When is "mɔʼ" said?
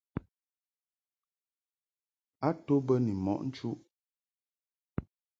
3.23-3.39